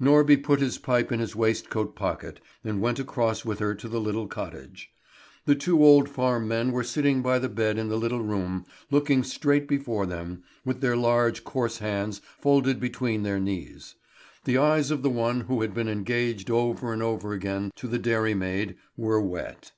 Norby 0.00 0.42
put 0.42 0.60
his 0.60 0.78
pipe 0.78 1.12
in 1.12 1.20
his 1.20 1.36
waistcoat 1.36 1.94
pocket 1.94 2.40
and 2.64 2.80
went 2.80 2.98
across 2.98 3.44
with 3.44 3.58
her 3.58 3.74
to 3.74 3.86
the 3.86 4.00
little 4.00 4.26
cottage. 4.26 4.88
The 5.44 5.54
two 5.54 5.84
old 5.84 6.08
farm 6.08 6.48
men 6.48 6.72
were 6.72 6.82
sitting 6.82 7.20
by 7.20 7.38
the 7.38 7.50
bed 7.50 7.76
in 7.76 7.90
the 7.90 7.98
little 7.98 8.22
room, 8.22 8.64
looking 8.90 9.22
straight 9.22 9.68
before 9.68 10.06
them, 10.06 10.42
with 10.64 10.80
their 10.80 10.96
large 10.96 11.44
coarse 11.44 11.80
hands 11.80 12.22
folded 12.40 12.80
between 12.80 13.24
their 13.24 13.38
knees. 13.38 13.96
The 14.44 14.56
eyes 14.56 14.90
of 14.90 15.02
the 15.02 15.10
one 15.10 15.42
who 15.42 15.60
had 15.60 15.74
been 15.74 15.88
engaged 15.90 16.50
over 16.50 16.90
and 16.94 17.02
over 17.02 17.34
again 17.34 17.70
to 17.76 17.86
the 17.86 17.98
dairymaid 17.98 18.76
were 18.96 19.20
wet. 19.20 19.72